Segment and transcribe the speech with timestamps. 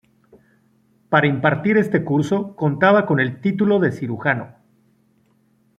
[1.09, 4.55] Para impartir este curso contaba con el título de cirujano.